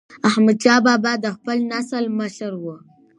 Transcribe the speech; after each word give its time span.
احمدشاه 0.27 0.79
بابا 0.85 1.13
د 1.23 1.25
خپل 1.35 1.57
نسل 1.71 2.03
مشر 2.19 2.51
و. 2.61 2.65